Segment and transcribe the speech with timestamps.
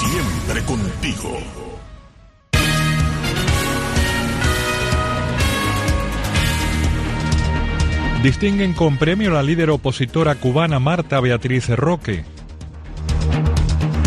[0.00, 1.36] Siempre contigo.
[8.22, 12.24] Distinguen con premio la líder opositora cubana Marta Beatriz Roque.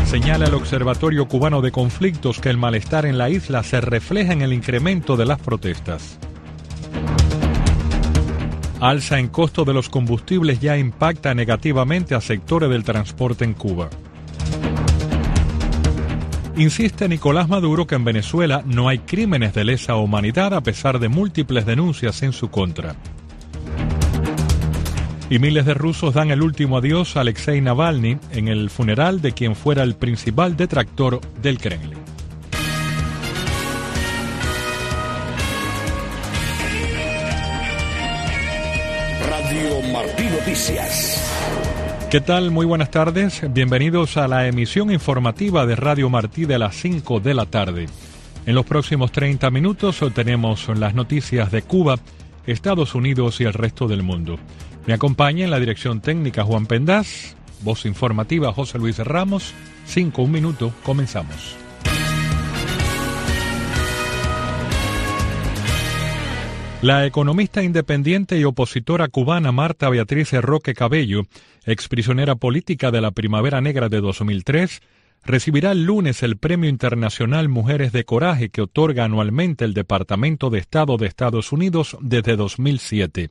[0.07, 4.41] Señala el Observatorio Cubano de Conflictos que el malestar en la isla se refleja en
[4.41, 6.17] el incremento de las protestas.
[8.79, 13.91] Alza en costo de los combustibles ya impacta negativamente a sectores del transporte en Cuba.
[16.55, 21.09] Insiste Nicolás Maduro que en Venezuela no hay crímenes de lesa humanidad a pesar de
[21.09, 22.95] múltiples denuncias en su contra.
[25.31, 29.31] Y miles de rusos dan el último adiós a Alexei Navalny en el funeral de
[29.31, 31.97] quien fuera el principal detractor del Kremlin.
[39.27, 41.82] Radio Martí Noticias.
[42.13, 42.51] ¿Qué tal?
[42.51, 43.41] Muy buenas tardes.
[43.55, 47.87] Bienvenidos a la emisión informativa de Radio Martí de las 5 de la tarde.
[48.45, 51.95] En los próximos 30 minutos tenemos las noticias de Cuba,
[52.45, 54.37] Estados Unidos y el resto del mundo.
[54.85, 59.55] Me acompaña en la dirección técnica Juan Pendaz, voz informativa José Luis Ramos.
[59.87, 61.62] 5, un minuto, comenzamos.
[66.83, 71.21] La economista independiente y opositora cubana Marta Beatriz Roque Cabello,
[71.65, 74.81] exprisionera política de la Primavera Negra de 2003,
[75.23, 80.59] recibirá el lunes el Premio Internacional Mujeres de Coraje que otorga anualmente el Departamento de
[80.59, 83.29] Estado de Estados Unidos desde 2007.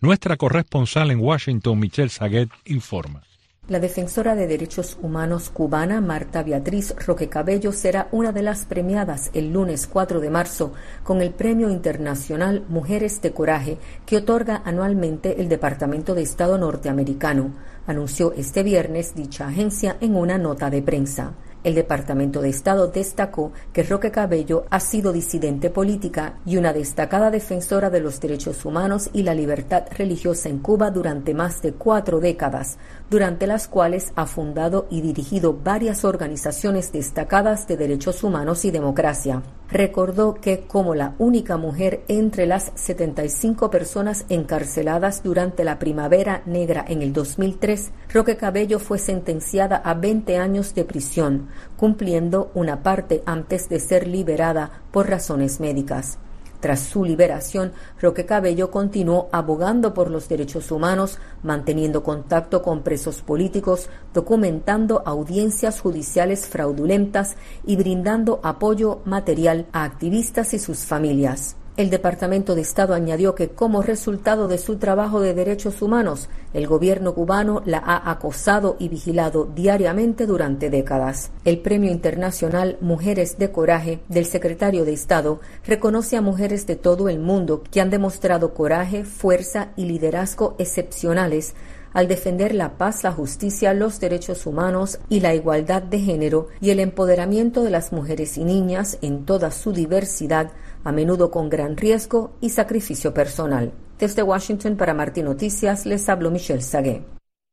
[0.00, 3.24] Nuestra corresponsal en Washington, Michelle Saguet, informa.
[3.68, 9.30] La defensora de derechos humanos cubana Marta Beatriz Roque Cabello será una de las premiadas
[9.34, 10.72] el lunes 4 de marzo
[11.04, 17.52] con el Premio Internacional Mujeres de Coraje que otorga anualmente el Departamento de Estado norteamericano,
[17.86, 21.34] anunció este viernes dicha agencia en una nota de prensa.
[21.64, 27.30] El Departamento de Estado destacó que Roque Cabello ha sido disidente política y una destacada
[27.30, 32.18] defensora de los derechos humanos y la libertad religiosa en Cuba durante más de cuatro
[32.18, 32.78] décadas,
[33.08, 39.42] durante las cuales ha fundado y dirigido varias organizaciones destacadas de derechos humanos y democracia.
[39.70, 46.84] Recordó que como la única mujer entre las 75 personas encarceladas durante la Primavera Negra
[46.86, 53.22] en el 2003, Roque Cabello fue sentenciada a 20 años de prisión cumpliendo una parte
[53.26, 56.18] antes de ser liberada por razones médicas.
[56.62, 63.20] Tras su liberación, Roque Cabello continuó abogando por los derechos humanos, manteniendo contacto con presos
[63.20, 67.36] políticos, documentando audiencias judiciales fraudulentas
[67.66, 71.56] y brindando apoyo material a activistas y sus familias.
[71.74, 76.66] El Departamento de Estado añadió que como resultado de su trabajo de derechos humanos, el
[76.66, 81.30] gobierno cubano la ha acosado y vigilado diariamente durante décadas.
[81.46, 87.08] El Premio Internacional Mujeres de Coraje del secretario de Estado reconoce a mujeres de todo
[87.08, 91.54] el mundo que han demostrado coraje, fuerza y liderazgo excepcionales
[91.94, 96.70] al defender la paz, la justicia, los derechos humanos y la igualdad de género y
[96.70, 100.52] el empoderamiento de las mujeres y niñas en toda su diversidad
[100.84, 103.72] a menudo con gran riesgo y sacrificio personal.
[103.98, 107.02] Desde Washington para Martín Noticias les hablo Michelle Sagué.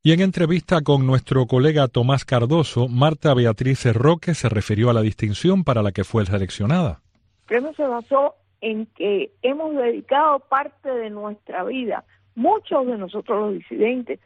[0.01, 5.01] Y en entrevista con nuestro colega Tomás Cardoso, Marta Beatriz Roque se refirió a la
[5.01, 7.01] distinción para la que fue seleccionada.
[7.41, 13.41] El premio se basó en que hemos dedicado parte de nuestra vida, muchos de nosotros
[13.41, 14.19] los disidentes,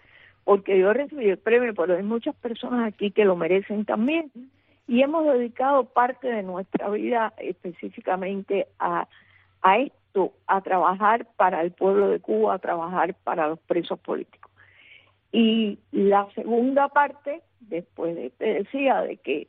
[0.43, 4.31] porque yo recibí el premio, pero hay muchas personas aquí que lo merecen también,
[4.87, 9.07] y hemos dedicado parte de nuestra vida específicamente a,
[9.61, 14.51] a esto, a trabajar para el pueblo de Cuba, a trabajar para los presos políticos.
[15.31, 19.47] Y la segunda parte, después de te decía de que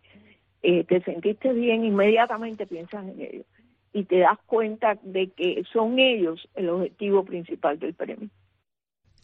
[0.62, 3.46] eh, te sentiste bien, inmediatamente piensas en ellos
[3.92, 8.28] y te das cuenta de que son ellos el objetivo principal del premio.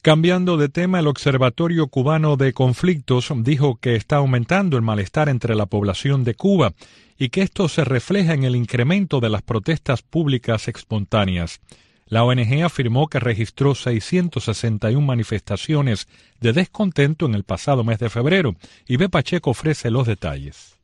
[0.02, 5.54] Cambiando de tema, el Observatorio Cubano de Conflictos dijo que está aumentando el malestar entre
[5.54, 6.72] la población de Cuba
[7.18, 11.60] y que esto se refleja en el incremento de las protestas públicas espontáneas.
[12.06, 16.08] La ONG afirmó que registró 661 manifestaciones
[16.40, 18.56] de descontento en el pasado mes de febrero
[18.88, 19.10] y B.
[19.10, 20.79] Pacheco ofrece los detalles.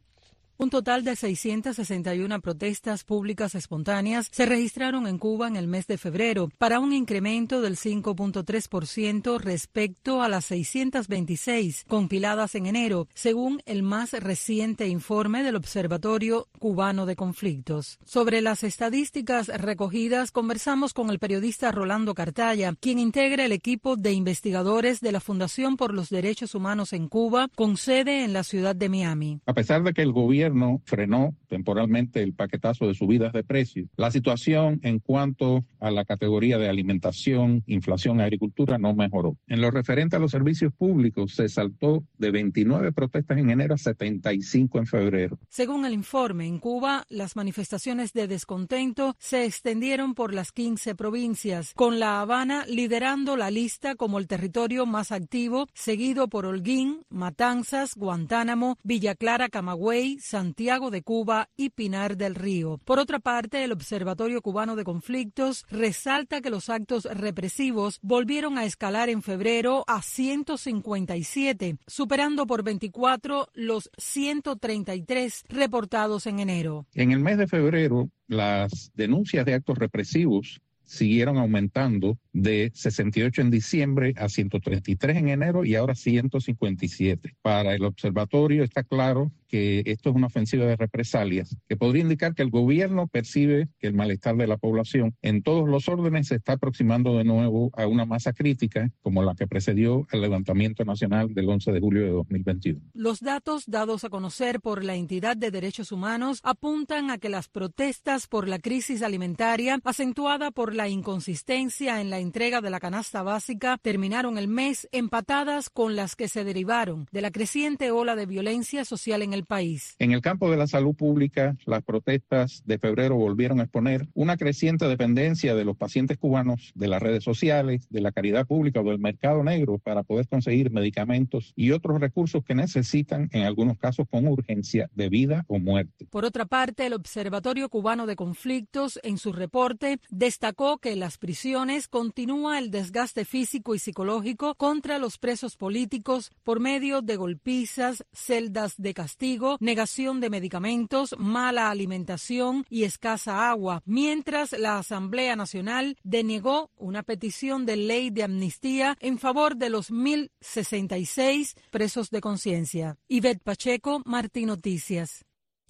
[0.58, 5.98] Un total de 661 protestas públicas espontáneas se registraron en Cuba en el mes de
[5.98, 13.82] febrero, para un incremento del 5.3% respecto a las 626 compiladas en enero, según el
[13.82, 17.98] más reciente informe del Observatorio Cubano de Conflictos.
[18.06, 24.14] Sobre las estadísticas recogidas, conversamos con el periodista Rolando Cartaya, quien integra el equipo de
[24.14, 28.74] investigadores de la Fundación por los Derechos Humanos en Cuba, con sede en la ciudad
[28.74, 29.40] de Miami.
[29.44, 33.88] A pesar de que el gobierno gobierno frenó temporalmente el paquetazo de subidas de precios,
[33.96, 39.36] la situación en cuanto a la categoría de alimentación, inflación, agricultura no mejoró.
[39.46, 43.78] En lo referente a los servicios públicos, se saltó de 29 protestas en enero a
[43.78, 45.38] 75 en febrero.
[45.48, 51.72] Según el informe, en Cuba, las manifestaciones de descontento se extendieron por las 15 provincias,
[51.74, 57.94] con La Habana liderando la lista como el territorio más activo, seguido por Holguín, Matanzas,
[57.94, 62.78] Guantánamo, Villa Clara, Camagüey, Santiago de Cuba y Pinar del Río.
[62.84, 68.66] Por otra parte, el Observatorio Cubano de Conflictos resalta que los actos represivos volvieron a
[68.66, 76.84] escalar en febrero a 157, superando por 24 los 133 reportados en enero.
[76.92, 83.50] En el mes de febrero, las denuncias de actos represivos siguieron aumentando de 68 en
[83.50, 87.34] diciembre a 133 en enero y ahora 157.
[87.42, 92.34] Para el observatorio está claro que esto es una ofensiva de represalias que podría indicar
[92.34, 96.36] que el gobierno percibe que el malestar de la población en todos los órdenes se
[96.36, 101.34] está aproximando de nuevo a una masa crítica como la que precedió al levantamiento nacional
[101.34, 102.80] del 11 de julio de 2021.
[102.94, 107.48] Los datos dados a conocer por la entidad de derechos humanos apuntan a que las
[107.48, 113.22] protestas por la crisis alimentaria acentuada por la inconsistencia en la entrega de la canasta
[113.22, 118.26] básica terminaron el mes empatadas con las que se derivaron de la creciente ola de
[118.26, 119.94] violencia social en el país.
[119.98, 124.36] En el campo de la salud pública, las protestas de febrero volvieron a exponer una
[124.36, 128.84] creciente dependencia de los pacientes cubanos de las redes sociales, de la caridad pública o
[128.84, 134.06] del mercado negro para poder conseguir medicamentos y otros recursos que necesitan, en algunos casos
[134.08, 136.06] con urgencia, de vida o muerte.
[136.10, 141.18] Por otra parte, el Observatorio Cubano de Conflictos, en su reporte, destacó que en las
[141.18, 148.04] prisiones continúa el desgaste físico y psicológico contra los presos políticos por medio de golpizas,
[148.12, 149.25] celdas de castigo
[149.60, 157.66] negación de medicamentos, mala alimentación y escasa agua, mientras la Asamblea Nacional denegó una petición
[157.66, 162.96] de ley de amnistía en favor de los 1.066 presos de conciencia.
[163.08, 165.24] Ivette Pacheco, Martín Noticias.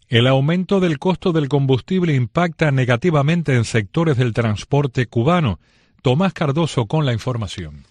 [0.08, 5.58] El aumento del costo del combustible impacta negativamente en sectores del transporte cubano.
[6.02, 7.84] Tomás Cardoso con la información.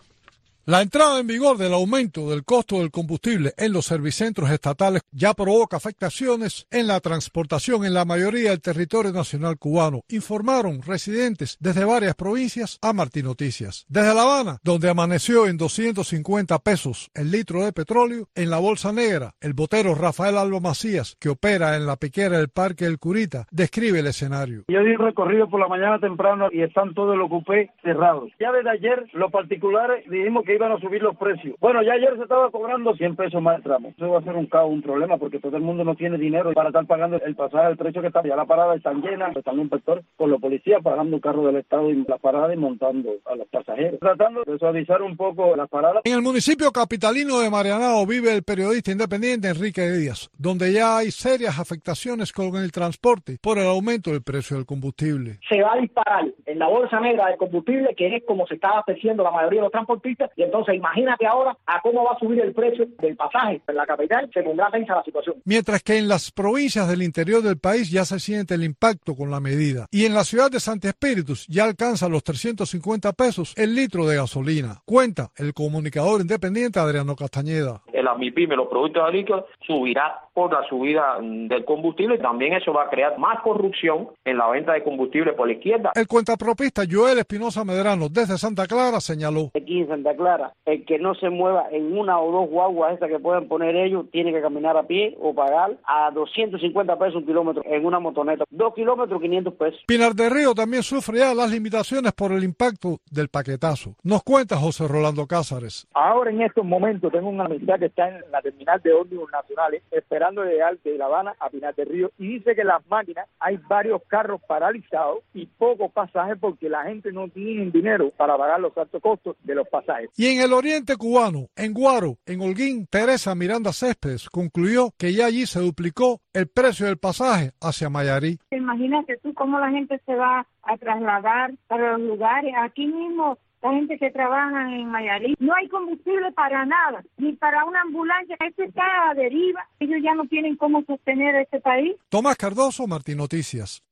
[0.67, 5.35] La entrada en vigor del aumento del costo del combustible en los servicentros estatales ya
[5.35, 11.85] provoca afectaciones en la transportación en la mayoría del territorio nacional cubano, informaron residentes desde
[11.85, 13.85] varias provincias a Martín Noticias.
[13.89, 18.91] Desde La Habana, donde amaneció en 250 pesos el litro de petróleo, en la Bolsa
[18.91, 23.45] Negra, el botero Rafael Alba Macías, que opera en la piquera del Parque del Curita,
[23.51, 24.63] describe el escenario.
[24.67, 28.31] Yo di un recorrido por la mañana temprano y están todos los cupés cerrados.
[28.39, 31.55] Ya desde ayer, los particulares dijimos que iban a subir los precios.
[31.59, 33.89] Bueno, ya ayer se estaba cobrando 100 pesos más el tramo.
[33.89, 36.53] Eso va a ser un caos, un problema, porque todo el mundo no tiene dinero
[36.53, 38.23] para estar pagando el pasaje, el precio que está.
[38.23, 41.57] Ya la parada está llena, están los inspectores con los policías pagando un carro del
[41.57, 43.99] Estado y la parada y montando a los pasajeros.
[43.99, 46.01] Tratando de suavizar un poco las paradas.
[46.05, 51.11] En el municipio capitalino de Marianao vive el periodista independiente Enrique Díaz, donde ya hay
[51.11, 55.39] serias afectaciones con el transporte por el aumento del precio del combustible.
[55.49, 58.69] Se va a disparar en la bolsa negra del combustible, que es como se está
[58.69, 62.39] abasteciendo la mayoría de los transportistas, y entonces imagínate ahora a cómo va a subir
[62.39, 65.35] el precio del pasaje en la capital, se pondrá tensa la situación.
[65.45, 69.31] Mientras que en las provincias del interior del país ya se siente el impacto con
[69.31, 69.87] la medida.
[69.91, 74.17] Y en la ciudad de Santa Espíritus ya alcanza los 350 pesos el litro de
[74.17, 74.81] gasolina.
[74.85, 77.81] Cuenta el comunicador independiente Adriano Castañeda.
[77.91, 82.17] El AMIPIME, los productos agrícolas, subirá por la subida del combustible.
[82.17, 85.91] También eso va a crear más corrupción en la venta de combustible por la izquierda.
[85.95, 89.51] El cuentapropista Joel Espinosa Medrano desde Santa Clara señaló.
[89.55, 90.34] Aquí en Santa Clara,
[90.65, 94.05] el que no se mueva en una o dos guaguas esas que pueden poner ellos,
[94.11, 98.45] tiene que caminar a pie o pagar a 250 pesos un kilómetro en una motoneta.
[98.49, 99.83] Dos kilómetros, 500 pesos.
[99.87, 103.95] Pinar de Río también sufre ya las limitaciones por el impacto del paquetazo.
[104.03, 105.87] Nos cuenta José Rolando Cázares.
[105.93, 109.83] Ahora en estos momentos tengo una amistad que está en la terminal de ómnibus nacionales
[109.91, 113.57] esperando llegar de La Habana a Pinar de Río y dice que las máquinas hay
[113.67, 118.77] varios carros paralizados y pocos pasajes porque la gente no tiene dinero para pagar los
[118.77, 120.09] altos costos de los pasajes.
[120.17, 125.25] Y en el oriente cubano, en Guaro, en Holguín, Teresa Miranda Céspedes concluyó que ya
[125.25, 128.39] allí se duplicó el precio del pasaje hacia Mayarí.
[128.51, 132.53] Imagínate tú cómo la gente se va a trasladar para los lugares.
[132.57, 135.35] Aquí mismo la gente que trabaja en Mayarí.
[135.39, 138.37] No hay combustible para nada, ni para una ambulancia.
[138.47, 139.67] Esto está a deriva.
[139.79, 141.95] Ellos ya no tienen cómo sostener este país.
[142.09, 143.83] Tomás Cardoso, Martín Noticias.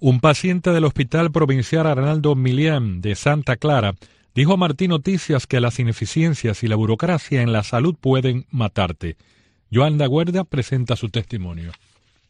[0.00, 3.94] Un paciente del Hospital Provincial Arnaldo Milián de Santa Clara
[4.34, 9.16] dijo Martín Noticias que las ineficiencias y la burocracia en la salud pueden matarte.
[9.72, 11.72] Joan Guerda presenta su testimonio.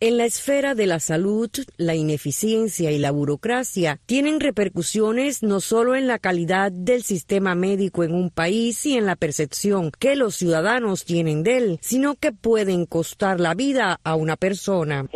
[0.05, 5.95] En la esfera de la salud, la ineficiencia y la burocracia tienen repercusiones no solo
[5.95, 10.35] en la calidad del sistema médico en un país y en la percepción que los
[10.35, 15.07] ciudadanos tienen de él, sino que pueden costar la vida a una persona.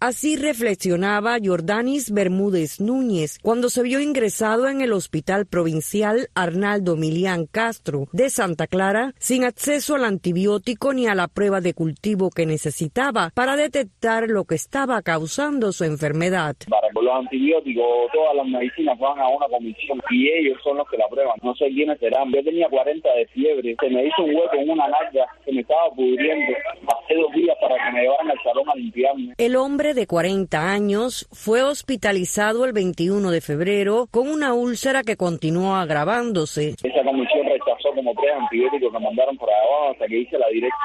[0.00, 7.44] Así reflexionaba Jordanis Bermúdez Núñez cuando se vio ingresado en el Hospital Provincial Arnaldo Milián
[7.44, 12.46] Castro de Santa Clara sin acceso al antibiótico ni a la prueba de cultivo que
[12.46, 16.56] necesitaba para detectar lo que estaba causando su enfermedad.
[16.68, 20.96] Para los antibióticos, todas las medicinas van a una comisión y ellos son los que
[20.96, 21.36] la prueban.
[21.42, 22.30] No sé quiénes serán.
[22.32, 25.60] Yo tenía 40 de fiebre, se me hizo un hueco en una nalga, se me
[25.60, 26.56] estaba pudriendo.
[26.86, 29.34] Hace dos días para que me llevaran al salón a limpiarme.
[29.38, 35.16] El hombre de 40 años fue hospitalizado el 21 de febrero con una úlcera que
[35.16, 36.74] continuó agravándose.
[36.82, 39.50] Esa comisión rechazó como tres antibióticos que mandaron por
[39.98, 40.76] que la directa.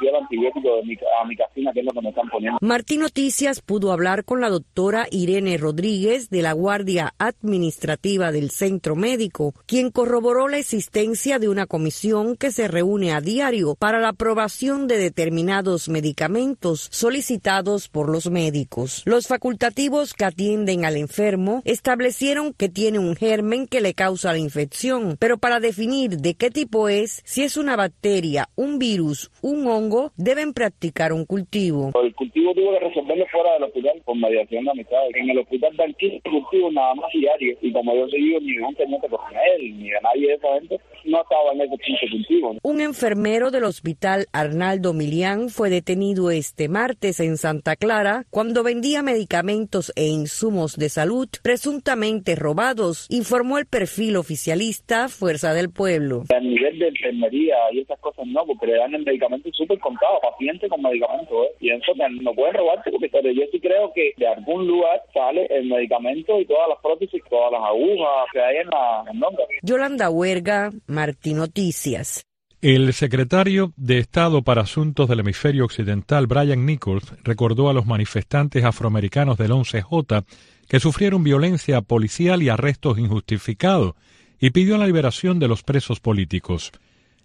[0.00, 2.58] El antibiótico de mi, que es lo que me están poniendo.
[2.60, 8.94] Martín Noticias pudo hablar con la doctora Irene Rodríguez de la Guardia Administrativa del Centro
[8.94, 14.10] Médico, quien corroboró la existencia de una comisión que se reúne a diario para la
[14.10, 19.02] aprobación de determinados medicamentos solicitados por los médicos.
[19.04, 24.38] Los facultativos que atienden al enfermo establecieron que tiene un germen que le causa la
[24.38, 29.66] infección, pero para definir de qué tipo es, si es una bacteria, un virus, un
[29.66, 31.92] hongo, deben practicar un cultivo.
[32.02, 35.10] El cultivo tuvo que resolverlo fuera del hospital con mediación de amistades.
[35.14, 38.62] En el hospital dan 15 cultivos nada más diarios y como yo seguido ni de
[38.62, 42.56] un teniente coronel ni de nadie de esa gente, no estaba en esos 15 cultivos.
[42.62, 49.02] Un enfermero del hospital Arnaldo Milián fue detenido este martes en Santa Clara cuando vendía
[49.02, 56.24] medicamentos e insumos de salud presuntamente robados, informó el perfil oficialista Fuerza del Pueblo.
[56.34, 60.20] A nivel de enfermería y esas cosas no, porque le dan el medicamento súper contado,
[60.20, 61.48] paciente con medicamento, ¿eh?
[61.60, 65.02] y eso que no pueden robarte, porque pero yo sí creo que de algún lugar
[65.12, 69.20] sale el medicamento y todas las prótesis, todas las agujas que hay en la en
[69.62, 72.24] Yolanda Huerga, Martín Noticias.
[72.60, 78.64] El secretario de Estado para Asuntos del Hemisferio Occidental, Brian Nichols, recordó a los manifestantes
[78.64, 80.24] afroamericanos del 11J
[80.68, 83.94] que sufrieron violencia policial y arrestos injustificados
[84.40, 86.72] y pidió la liberación de los presos políticos.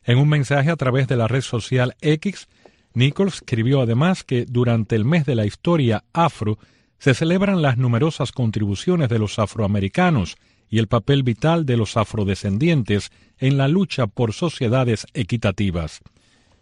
[0.05, 2.47] En un mensaje a través de la red social X,
[2.93, 6.57] Nichols escribió además que durante el mes de la historia afro
[6.99, 10.37] se celebran las numerosas contribuciones de los afroamericanos
[10.69, 16.01] y el papel vital de los afrodescendientes en la lucha por sociedades equitativas.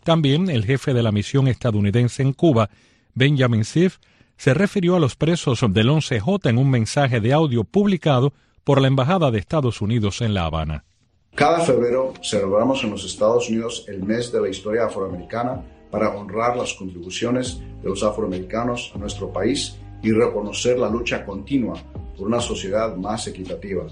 [0.03, 2.69] También el jefe de la misión estadounidense en Cuba,
[3.13, 3.98] Benjamin Sif,
[4.38, 8.33] se refirió a los presos del 11J en un mensaje de audio publicado
[8.63, 10.86] por la Embajada de Estados Unidos en La Habana.
[11.35, 16.57] Cada febrero celebramos en los Estados Unidos el mes de la historia afroamericana para honrar
[16.57, 21.81] las contribuciones de los afroamericanos a nuestro país y reconocer la lucha continua
[22.17, 23.88] por una sociedad más equitativa.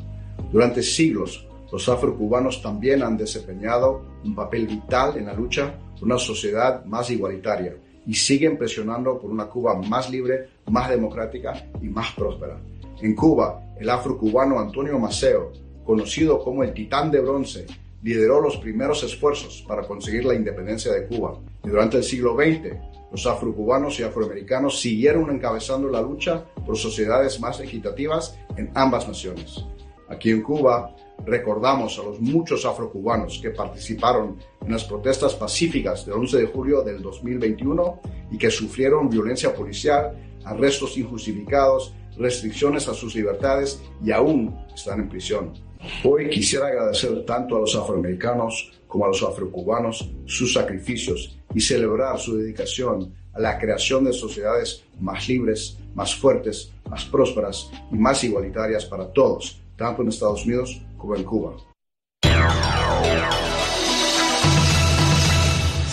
[0.52, 6.18] Durante siglos, los afrocubanos también han desempeñado un papel vital en la lucha por una
[6.18, 12.12] sociedad más igualitaria y siguen presionando por una Cuba más libre, más democrática y más
[12.16, 12.60] próspera.
[13.02, 15.54] En Cuba, el afrocubano Antonio Maceo,
[15.90, 17.66] conocido como el Titán de Bronce,
[18.04, 21.40] lideró los primeros esfuerzos para conseguir la independencia de Cuba.
[21.64, 22.76] Y durante el siglo XX,
[23.12, 29.66] los afrocubanos y afroamericanos siguieron encabezando la lucha por sociedades más equitativas en ambas naciones.
[30.08, 36.18] Aquí en Cuba recordamos a los muchos afrocubanos que participaron en las protestas pacíficas del
[36.18, 40.16] 11 de julio del 2021 y que sufrieron violencia policial,
[40.46, 45.69] arrestos injustificados, restricciones a sus libertades y aún están en prisión.
[46.04, 52.20] Hoy quisiera agradecer tanto a los afroamericanos como a los afrocubanos sus sacrificios y celebrar
[52.20, 58.24] su dedicación a la creación de sociedades más libres, más fuertes, más prósperas y más
[58.24, 61.56] igualitarias para todos, tanto en Estados Unidos como en Cuba.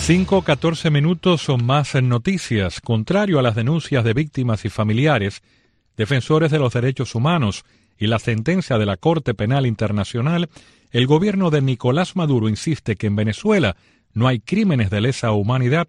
[0.07, 2.81] 5-14 minutos son más en noticias.
[2.81, 5.41] Contrario a las denuncias de víctimas y familiares,
[5.97, 7.65] defensores de los derechos humanos
[7.97, 10.49] y la sentencia de la Corte Penal Internacional,
[10.91, 13.75] el gobierno de Nicolás Maduro insiste que en Venezuela
[14.13, 15.87] no hay crímenes de lesa humanidad.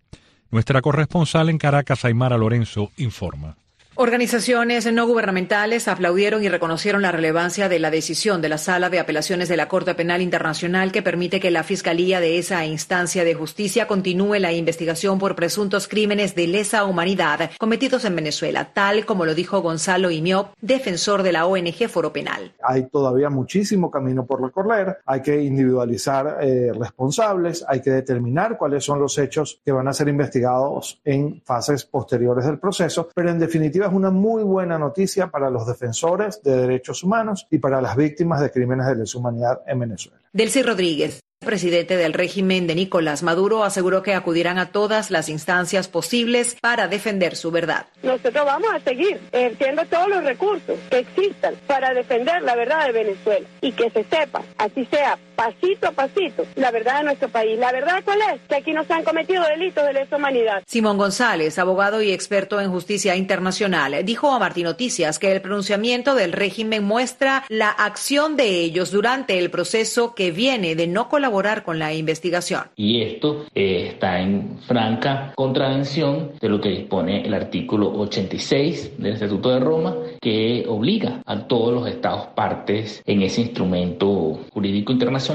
[0.51, 3.57] Nuestra corresponsal en Caracas, Aymara Lorenzo, informa.
[4.01, 9.01] Organizaciones no gubernamentales aplaudieron y reconocieron la relevancia de la decisión de la Sala de
[9.01, 13.35] Apelaciones de la Corte Penal Internacional que permite que la Fiscalía de esa instancia de
[13.35, 19.25] justicia continúe la investigación por presuntos crímenes de lesa humanidad cometidos en Venezuela, tal como
[19.25, 22.53] lo dijo Gonzalo Imiop, defensor de la ONG Foro Penal.
[22.63, 28.85] Hay todavía muchísimo camino por recorrer, hay que individualizar eh, responsables, hay que determinar cuáles
[28.85, 33.41] son los hechos que van a ser investigados en fases posteriores del proceso, pero en
[33.41, 37.97] definitiva es una muy buena noticia para los defensores de derechos humanos y para las
[37.97, 40.21] víctimas de crímenes de lesa humanidad en Venezuela.
[40.33, 45.89] Delcy Rodríguez presidente del régimen de Nicolás Maduro aseguró que acudirán a todas las instancias
[45.89, 47.87] posibles para defender su verdad.
[48.03, 52.93] Nosotros vamos a seguir ejerciendo todos los recursos que existan para defender la verdad de
[52.93, 57.57] Venezuela y que se sepa, así sea, pasito a pasito, la verdad de nuestro país.
[57.61, 58.41] ¿La verdad cuál es?
[58.49, 60.65] Que aquí no se han cometido delitos de lesa humanidad.
[60.67, 66.17] Simón González, abogado y experto en justicia internacional, dijo a Martín Noticias que el pronunciamiento
[66.17, 71.63] del régimen muestra la acción de ellos durante el proceso que viene de no colaborar
[71.63, 72.65] con la investigación.
[72.75, 79.13] Y esto eh, está en franca contravención de lo que dispone el artículo 86 del
[79.13, 85.28] Estatuto de Roma, que obliga a todos los estados partes en ese instrumento jurídico internacional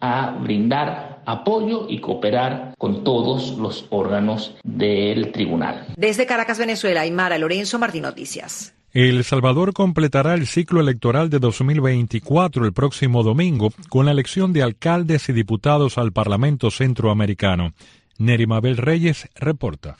[0.00, 5.86] a brindar apoyo y cooperar con todos los órganos del tribunal.
[5.96, 8.74] Desde Caracas, Venezuela, Aymara Lorenzo, Martín Noticias.
[8.92, 14.62] El Salvador completará el ciclo electoral de 2024 el próximo domingo con la elección de
[14.62, 17.74] alcaldes y diputados al Parlamento Centroamericano.
[18.18, 19.98] Nerimabel Reyes reporta.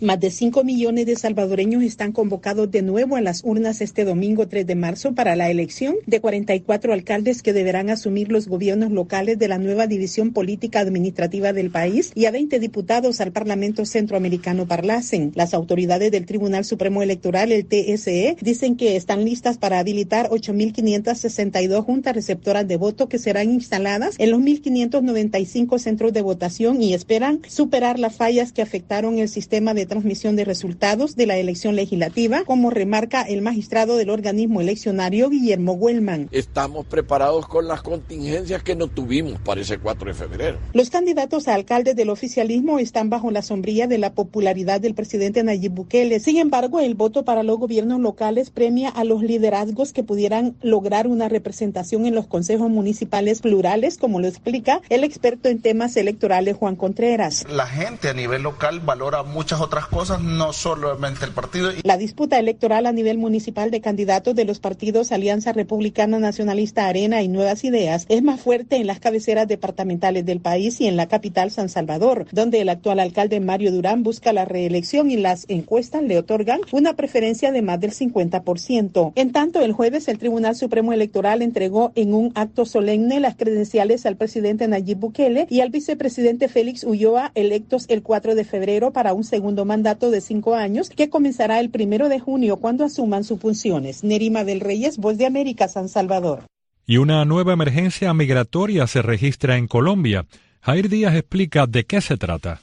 [0.00, 4.48] Más de 5 millones de salvadoreños están convocados de nuevo a las urnas este domingo
[4.48, 9.38] 3 de marzo para la elección de 44 alcaldes que deberán asumir los gobiernos locales
[9.38, 14.66] de la nueva división política administrativa del país y a 20 diputados al Parlamento Centroamericano
[14.66, 15.30] Parlacen.
[15.36, 21.84] Las autoridades del Tribunal Supremo Electoral, el TSE, dicen que están listas para habilitar 8.562
[21.84, 27.42] juntas receptoras de voto que serán instaladas en los 1.595 centros de votación y esperan
[27.46, 32.44] superar las fallas que afectaron el sistema de transmisión de resultados de la elección legislativa,
[32.44, 36.28] como remarca el magistrado del organismo eleccionario Guillermo Huelman.
[36.32, 40.58] Estamos preparados con las contingencias que no tuvimos para ese 4 de febrero.
[40.72, 45.42] Los candidatos a alcaldes del oficialismo están bajo la sombría de la popularidad del presidente
[45.42, 46.20] Nayib Bukele.
[46.20, 51.06] Sin embargo, el voto para los gobiernos locales premia a los liderazgos que pudieran lograr
[51.06, 56.56] una representación en los consejos municipales plurales, como lo explica el experto en temas electorales
[56.56, 57.44] Juan Contreras.
[57.50, 61.70] La gente a nivel local valora muchas otras otras cosas, no solamente el partido.
[61.82, 67.22] La disputa electoral a nivel municipal de candidatos de los partidos Alianza Republicana Nacionalista Arena
[67.22, 71.08] y Nuevas Ideas es más fuerte en las cabeceras departamentales del país y en la
[71.08, 76.04] capital San Salvador, donde el actual alcalde Mario Durán busca la reelección y las encuestas
[76.04, 79.12] le otorgan una preferencia de más del 50%.
[79.16, 84.06] En tanto, el jueves el Tribunal Supremo Electoral entregó en un acto solemne las credenciales
[84.06, 89.14] al presidente Nayib Bukele y al vicepresidente Félix Ulloa, electos el 4 de febrero para
[89.14, 93.40] un segundo mandato de cinco años que comenzará el primero de junio cuando asuman sus
[93.40, 94.04] funciones.
[94.04, 96.44] Nerima del Reyes, Voz de América, San Salvador.
[96.86, 100.26] Y una nueva emergencia migratoria se registra en Colombia.
[100.60, 102.60] Jair Díaz explica de qué se trata.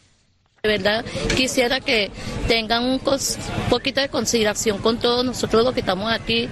[0.63, 1.03] De verdad,
[1.35, 2.11] quisiera que
[2.47, 2.99] tengan un
[3.69, 6.47] poquito de consideración con todos nosotros los que estamos aquí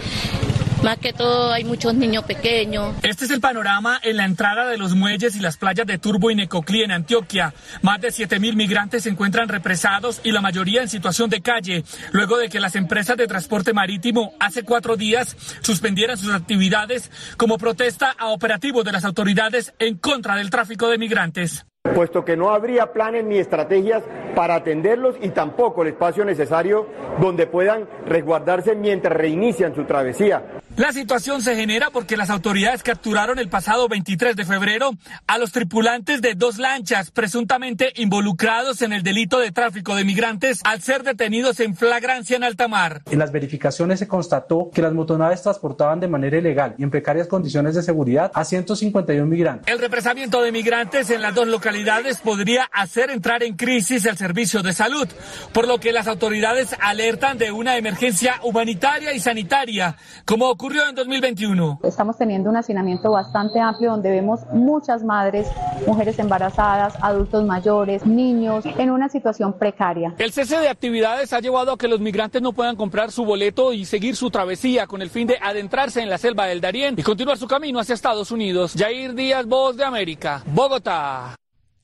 [0.83, 2.95] más que todo hay muchos niños pequeños.
[3.03, 6.31] Este es el panorama en la entrada de los muelles y las playas de Turbo
[6.31, 7.53] y Necoclí en Antioquia.
[7.81, 12.37] Más de 7.000 migrantes se encuentran represados y la mayoría en situación de calle, luego
[12.37, 18.15] de que las empresas de transporte marítimo hace cuatro días suspendieran sus actividades como protesta
[18.17, 21.65] a operativos de las autoridades en contra del tráfico de migrantes
[21.95, 24.03] puesto que no habría planes ni estrategias
[24.35, 26.87] para atenderlos y tampoco el espacio necesario
[27.19, 30.58] donde puedan resguardarse mientras reinician su travesía.
[30.79, 34.91] La situación se genera porque las autoridades capturaron el pasado 23 de febrero
[35.27, 40.61] a los tripulantes de dos lanchas presuntamente involucrados en el delito de tráfico de migrantes
[40.63, 43.01] al ser detenidos en flagrancia en alta mar.
[43.11, 47.27] En las verificaciones se constató que las motonaves transportaban de manera ilegal y en precarias
[47.27, 49.67] condiciones de seguridad a 151 migrantes.
[49.67, 54.63] El represamiento de migrantes en las dos localidades podría hacer entrar en crisis el servicio
[54.63, 55.09] de salud,
[55.51, 60.95] por lo que las autoridades alertan de una emergencia humanitaria y sanitaria, como ocurre en
[60.95, 61.79] 2021?
[61.83, 65.47] Estamos teniendo un hacinamiento bastante amplio donde vemos muchas madres,
[65.87, 70.13] mujeres embarazadas, adultos mayores, niños en una situación precaria.
[70.19, 73.73] El cese de actividades ha llevado a que los migrantes no puedan comprar su boleto
[73.73, 77.03] y seguir su travesía con el fin de adentrarse en la selva del Darién y
[77.03, 78.73] continuar su camino hacia Estados Unidos.
[78.77, 81.35] Jair Díaz, Voz de América, Bogotá.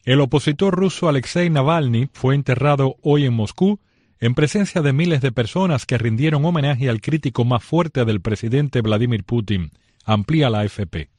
[0.03, 3.79] El opositor ruso Alexei Navalny fue enterrado hoy en Moscú
[4.19, 8.81] en presencia de miles de personas que rindieron homenaje al crítico más fuerte del presidente
[8.81, 9.71] Vladimir Putin,
[10.05, 11.09] amplía la AFP.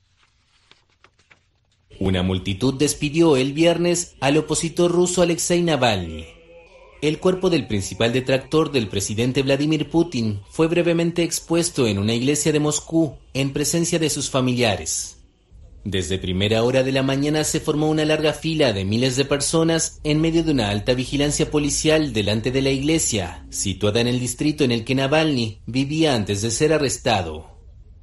[1.98, 6.26] Una multitud despidió el viernes al opositor ruso Alexei Navalny.
[7.02, 12.52] El cuerpo del principal detractor del presidente Vladimir Putin fue brevemente expuesto en una iglesia
[12.52, 15.15] de Moscú en presencia de sus familiares.
[15.88, 20.00] Desde primera hora de la mañana se formó una larga fila de miles de personas
[20.02, 24.64] en medio de una alta vigilancia policial delante de la iglesia, situada en el distrito
[24.64, 27.60] en el que Navalny vivía antes de ser arrestado.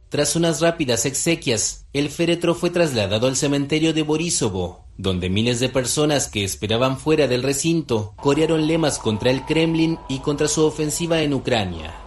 [0.08, 5.68] Tras unas rápidas exequias, el féretro fue trasladado al cementerio de Borisovo, donde miles de
[5.68, 11.22] personas que esperaban fuera del recinto corearon lemas contra el Kremlin y contra su ofensiva
[11.22, 12.03] en Ucrania.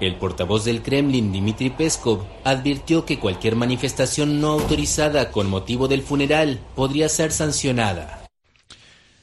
[0.00, 6.02] El portavoz del Kremlin, Dmitry Peskov, advirtió que cualquier manifestación no autorizada con motivo del
[6.02, 8.26] funeral podría ser sancionada.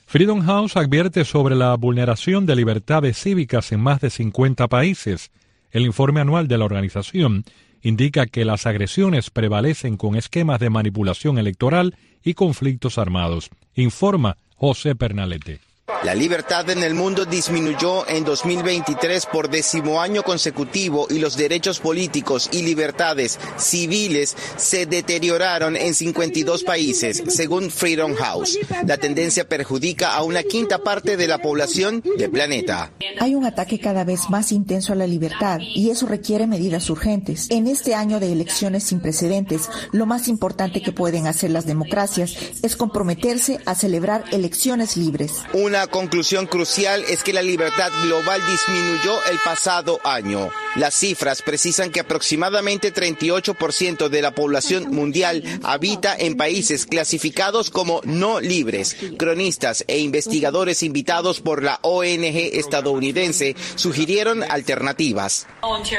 [0.05, 5.31] Freedom House advierte sobre la vulneración de libertades cívicas en más de 50 países.
[5.71, 7.43] El informe anual de la organización
[7.81, 13.49] indica que las agresiones prevalecen con esquemas de manipulación electoral y conflictos armados.
[13.75, 15.66] Informa José Pernalete.
[16.03, 21.79] La libertad en el mundo disminuyó en 2023 por décimo año consecutivo y los derechos
[21.79, 28.59] políticos y libertades civiles se deterioraron en 52 países, según Freedom House.
[28.85, 32.91] La tendencia perjudica a una quinta parte de la población del planeta.
[33.21, 37.47] Hay un ataque cada vez más intenso a la libertad y eso requiere medidas urgentes.
[37.49, 42.35] En este año de elecciones sin precedentes, lo más importante que pueden hacer las democracias
[42.61, 45.43] es comprometerse a celebrar elecciones libres.
[45.53, 50.49] Una conclusión crucial es que la libertad global disminuyó el pasado año.
[50.75, 58.01] Las cifras precisan que aproximadamente 38% de la población mundial habita en países clasificados como
[58.03, 58.97] no libres.
[59.17, 65.47] Cronistas e investigadores invitados por la ONG estadounidense sugirieron alternativas.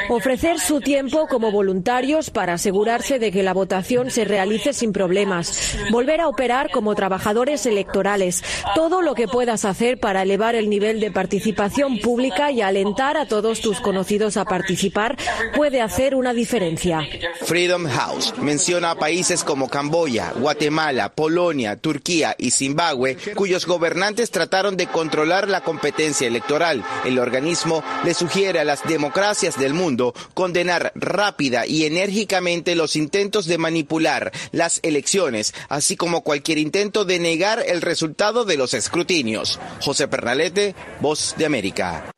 [0.08, 5.76] Ofrecer su tiempo como voluntarios para asegurarse de que la votación se realice sin problemas.
[5.90, 8.42] Volver a operar como trabajadores electorales.
[8.74, 13.26] Todo lo que puedas hacer para elevar el nivel de participación pública y alentar a
[13.26, 15.16] todos tus conocidos a participar
[15.54, 17.06] puede hacer una diferencia.
[17.42, 24.76] Freedom House menciona a países como Camboya, Guatemala, Polonia, Turquía y Zimbabue, cuyos gobernantes trataron
[24.76, 26.84] de controlar la competencia electoral.
[27.04, 33.46] El organismo le sugiere a las democracias del mundo condenar rápida y enérgicamente los intentos
[33.46, 39.57] de manipular las elecciones, así como cualquier intento de negar el resultado de los escrutinios.
[39.80, 42.10] José Pernalete, Voz de América.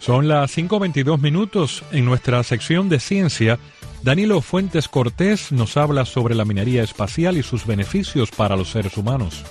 [0.00, 1.84] Son las 5.22 minutos.
[1.92, 3.58] En nuestra sección de ciencia,
[4.02, 8.96] Danilo Fuentes Cortés nos habla sobre la minería espacial y sus beneficios para los seres
[8.96, 9.44] humanos.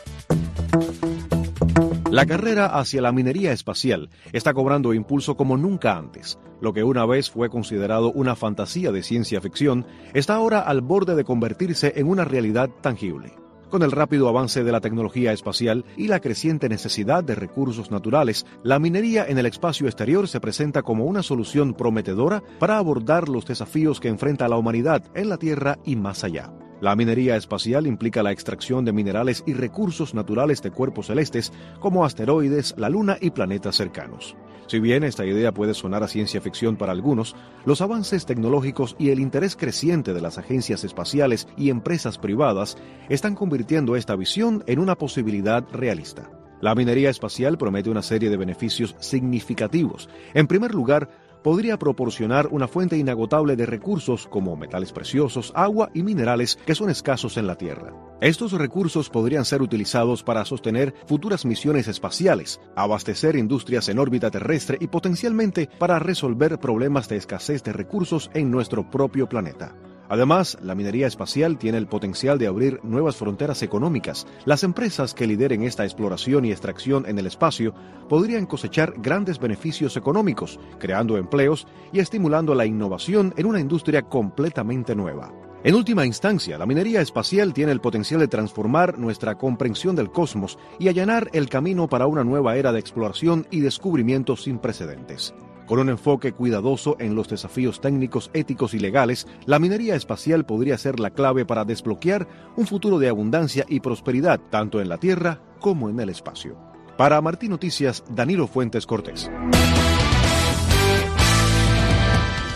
[2.09, 6.39] La carrera hacia la minería espacial está cobrando impulso como nunca antes.
[6.61, 11.15] Lo que una vez fue considerado una fantasía de ciencia ficción está ahora al borde
[11.15, 13.33] de convertirse en una realidad tangible.
[13.69, 18.45] Con el rápido avance de la tecnología espacial y la creciente necesidad de recursos naturales,
[18.63, 23.45] la minería en el espacio exterior se presenta como una solución prometedora para abordar los
[23.45, 26.53] desafíos que enfrenta la humanidad en la Tierra y más allá.
[26.79, 31.51] La minería espacial implica la extracción de minerales y recursos naturales de cuerpos celestes
[31.81, 34.37] como asteroides, la Luna y planetas cercanos.
[34.67, 39.09] Si bien esta idea puede sonar a ciencia ficción para algunos, los avances tecnológicos y
[39.09, 42.77] el interés creciente de las agencias espaciales y empresas privadas
[43.07, 46.29] están convirtiendo esta visión en una posibilidad realista.
[46.59, 50.09] La minería espacial promete una serie de beneficios significativos.
[50.33, 51.09] En primer lugar,
[51.43, 56.89] podría proporcionar una fuente inagotable de recursos como metales preciosos, agua y minerales que son
[56.89, 57.93] escasos en la Tierra.
[58.19, 64.77] Estos recursos podrían ser utilizados para sostener futuras misiones espaciales, abastecer industrias en órbita terrestre
[64.81, 69.75] y potencialmente para resolver problemas de escasez de recursos en nuestro propio planeta.
[70.09, 74.25] Además, la minería espacial tiene el potencial de abrir nuevas fronteras económicas.
[74.45, 77.73] Las empresas que lideren esta exploración y extracción en el espacio
[78.07, 84.95] podrían cosechar grandes beneficios económicos, creando empleos y estimulando la innovación en una industria completamente
[84.95, 85.31] nueva.
[85.63, 90.57] En última instancia, la minería espacial tiene el potencial de transformar nuestra comprensión del cosmos
[90.79, 95.33] y allanar el camino para una nueva era de exploración y descubrimiento sin precedentes.
[95.67, 100.77] Con un enfoque cuidadoso en los desafíos técnicos, éticos y legales, la minería espacial podría
[100.77, 105.41] ser la clave para desbloquear un futuro de abundancia y prosperidad tanto en la Tierra
[105.59, 106.57] como en el espacio.
[106.97, 109.29] Para Martín Noticias, Danilo Fuentes Cortés.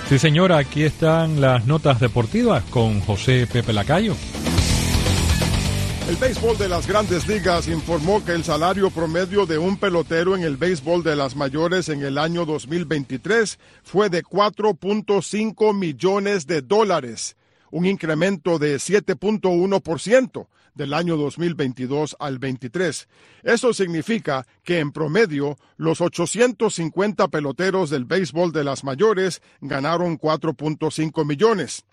[0.07, 4.15] Sí, señora, aquí están las notas deportivas con José Pepe Lacayo.
[6.07, 10.43] El béisbol de las grandes ligas informó que el salario promedio de un pelotero en
[10.43, 17.37] el béisbol de las mayores en el año 2023 fue de 4.5 millones de dólares,
[17.69, 23.07] un incremento de 7.1% del año 2022 al 23.
[23.43, 31.25] Eso significa que en promedio los 850 peloteros del béisbol de las mayores ganaron 4.5
[31.25, 31.85] millones.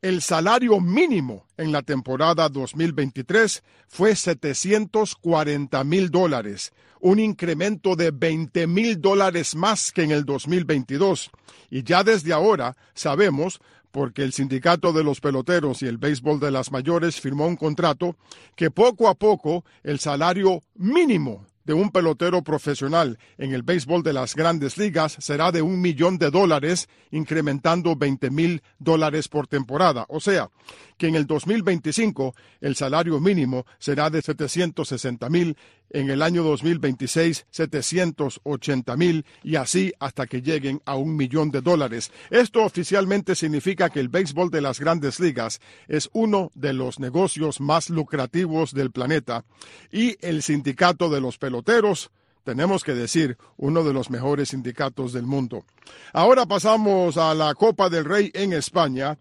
[0.00, 8.68] El salario mínimo en la temporada 2023 fue 740 mil dólares, un incremento de 20
[8.68, 11.32] mil dólares más que en el 2022.
[11.68, 13.58] Y ya desde ahora sabemos,
[13.90, 18.14] porque el sindicato de los peloteros y el béisbol de las mayores firmó un contrato,
[18.54, 24.14] que poco a poco el salario mínimo de un pelotero profesional en el béisbol de
[24.14, 30.06] las grandes ligas será de un millón de dólares, incrementando 20 mil dólares por temporada.
[30.08, 30.48] O sea,
[30.96, 35.58] que en el 2025 el salario mínimo será de 760 mil
[35.90, 41.60] en el año 2026 780 mil y así hasta que lleguen a un millón de
[41.60, 42.10] dólares.
[42.30, 47.60] Esto oficialmente significa que el béisbol de las grandes ligas es uno de los negocios
[47.60, 49.44] más lucrativos del planeta
[49.90, 52.10] y el sindicato de los peloteros
[52.44, 55.66] tenemos que decir, uno de los mejores sindicatos del mundo.
[56.14, 59.18] Ahora pasamos a la Copa del Rey en España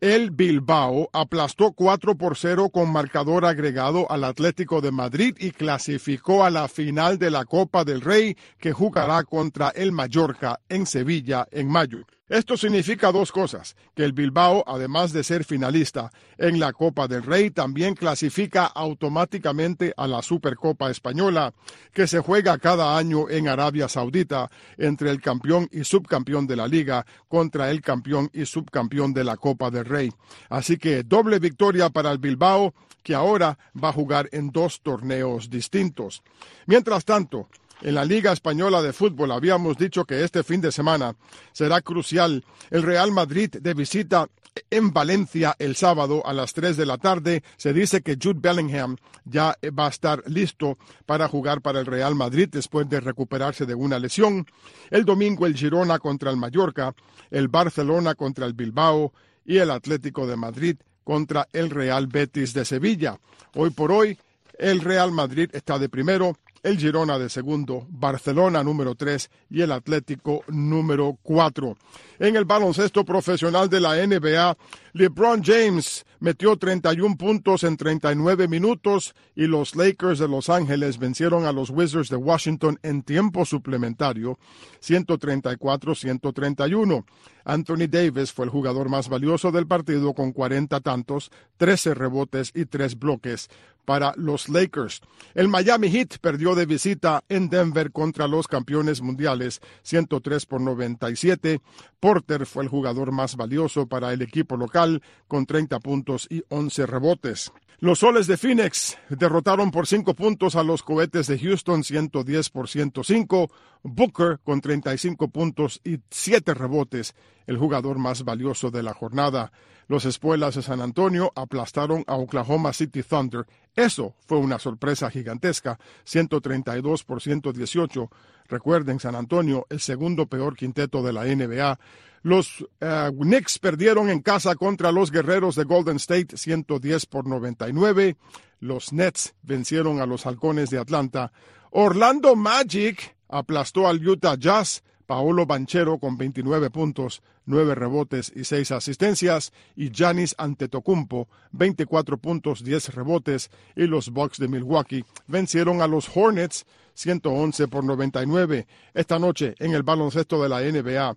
[0.00, 6.44] el Bilbao aplastó 4 por 0 con marcador agregado al Atlético de Madrid y clasificó
[6.44, 11.48] a la final de la Copa del Rey que jugará contra el Mallorca en Sevilla
[11.50, 12.04] en mayo.
[12.28, 17.22] Esto significa dos cosas, que el Bilbao, además de ser finalista en la Copa del
[17.22, 21.54] Rey, también clasifica automáticamente a la Supercopa Española,
[21.92, 26.68] que se juega cada año en Arabia Saudita entre el campeón y subcampeón de la
[26.68, 30.12] liga contra el campeón y subcampeón de la Copa del Rey.
[30.50, 35.48] Así que doble victoria para el Bilbao, que ahora va a jugar en dos torneos
[35.48, 36.22] distintos.
[36.66, 37.48] Mientras tanto,
[37.82, 41.14] en la Liga Española de Fútbol habíamos dicho que este fin de semana
[41.52, 42.44] será crucial.
[42.70, 44.28] El Real Madrid de visita
[44.70, 47.42] en Valencia el sábado a las 3 de la tarde.
[47.56, 52.14] Se dice que Jude Bellingham ya va a estar listo para jugar para el Real
[52.14, 54.46] Madrid después de recuperarse de una lesión.
[54.90, 56.94] El domingo el Girona contra el Mallorca,
[57.30, 59.12] el Barcelona contra el Bilbao
[59.44, 63.18] y el Atlético de Madrid contra el Real Betis de Sevilla.
[63.54, 64.18] Hoy por hoy
[64.58, 69.72] el Real Madrid está de primero el Girona de segundo, Barcelona número tres y el
[69.72, 71.76] Atlético número cuatro.
[72.18, 74.56] En el baloncesto profesional de la NBA,
[74.92, 81.46] LeBron James metió 31 puntos en 39 minutos y los Lakers de Los Ángeles vencieron
[81.46, 84.36] a los Wizards de Washington en tiempo suplementario
[84.82, 87.04] 134-131.
[87.44, 92.66] Anthony Davis fue el jugador más valioso del partido con 40 tantos, 13 rebotes y
[92.66, 93.48] 3 bloques
[93.88, 95.00] para los Lakers.
[95.34, 101.62] El Miami Heat perdió de visita en Denver contra los campeones mundiales 103 por 97.
[101.98, 106.84] Porter fue el jugador más valioso para el equipo local con 30 puntos y 11
[106.84, 107.50] rebotes.
[107.78, 112.68] Los soles de Phoenix derrotaron por 5 puntos a los cohetes de Houston 110 por
[112.68, 113.50] 105.
[113.84, 117.14] Booker con 35 puntos y 7 rebotes,
[117.46, 119.50] el jugador más valioso de la jornada.
[119.88, 123.46] Los Espuelas de San Antonio aplastaron a Oklahoma City Thunder.
[123.74, 128.10] Eso fue una sorpresa gigantesca, 132 por 118.
[128.48, 131.78] Recuerden, San Antonio, el segundo peor quinteto de la NBA.
[132.22, 138.18] Los eh, Knicks perdieron en casa contra los Guerreros de Golden State 110 por 99.
[138.60, 141.32] Los Nets vencieron a los Halcones de Atlanta.
[141.70, 148.72] Orlando Magic aplastó al Utah Jazz Paolo Banchero con 29 puntos, 9 rebotes y 6
[148.72, 155.86] asistencias, y Giannis Antetokounmpo, 24 puntos, 10 rebotes, y los Bucks de Milwaukee vencieron a
[155.86, 158.66] los Hornets 111 por 99.
[158.92, 161.16] Esta noche en el baloncesto de la NBA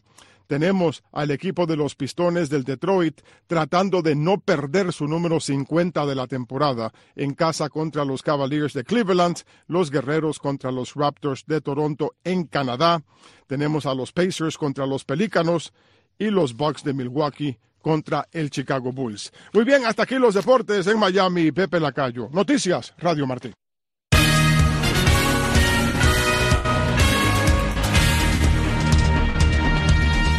[0.51, 6.05] tenemos al equipo de los Pistones del Detroit tratando de no perder su número 50
[6.05, 11.45] de la temporada en casa contra los Cavaliers de Cleveland, los Guerreros contra los Raptors
[11.47, 13.01] de Toronto en Canadá.
[13.51, 15.73] Tenemos a los Pacers contra los Pelícanos
[16.17, 19.33] y los Bucks de Milwaukee contra el Chicago Bulls.
[19.51, 21.51] Muy bien, hasta aquí los deportes en Miami.
[21.51, 22.29] Pepe Lacayo.
[22.31, 23.51] Noticias, Radio Martín.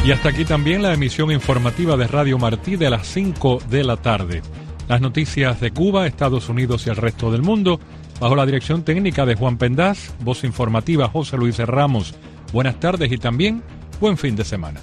[0.06, 3.98] Y hasta aquí también la emisión informativa de Radio Martí de las 5 de la
[3.98, 4.40] tarde.
[4.88, 7.78] Las noticias de Cuba, Estados Unidos y el resto del mundo,
[8.18, 12.14] bajo la dirección técnica de Juan Pendaz, voz informativa José Luis Ramos.
[12.52, 13.62] Buenas tardes y también
[13.98, 14.80] buen fin de semana.